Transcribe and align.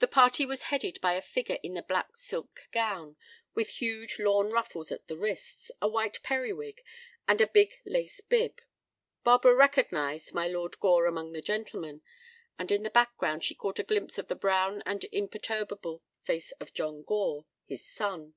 The 0.00 0.08
party 0.08 0.44
was 0.44 0.64
headed 0.64 1.00
by 1.00 1.12
a 1.12 1.22
figure 1.22 1.60
in 1.62 1.76
a 1.76 1.82
black 1.84 2.16
silk 2.16 2.62
gown, 2.72 3.16
with 3.54 3.68
huge 3.68 4.18
lawn 4.18 4.50
ruffles 4.50 4.90
at 4.90 5.06
the 5.06 5.16
wrists, 5.16 5.70
a 5.80 5.86
white 5.86 6.20
periwig, 6.24 6.82
and 7.28 7.40
a 7.40 7.46
big 7.46 7.74
lace 7.86 8.20
bib. 8.20 8.60
Barbara 9.22 9.54
recognized 9.54 10.34
my 10.34 10.48
Lord 10.48 10.80
Gore 10.80 11.06
among 11.06 11.30
the 11.34 11.40
gentlemen, 11.40 12.02
and 12.58 12.72
in 12.72 12.82
the 12.82 12.90
background 12.90 13.44
she 13.44 13.54
caught 13.54 13.78
a 13.78 13.84
glimpse 13.84 14.18
of 14.18 14.26
the 14.26 14.34
brown 14.34 14.82
and 14.84 15.06
imperturbable 15.12 16.02
face 16.24 16.50
of 16.58 16.74
John 16.74 17.04
Gore, 17.04 17.46
his 17.64 17.86
son. 17.86 18.34